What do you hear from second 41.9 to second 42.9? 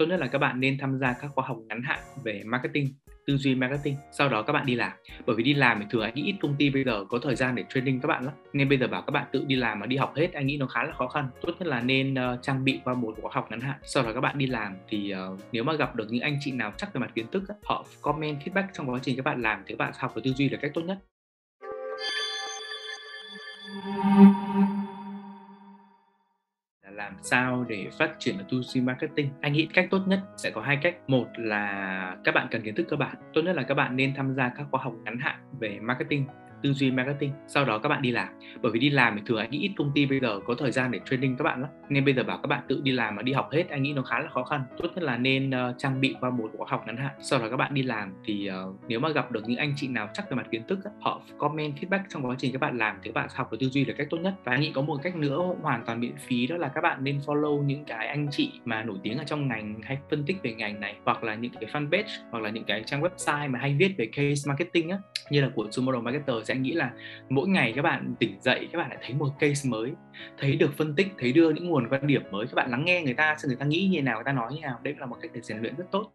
bây giờ bảo các bạn tự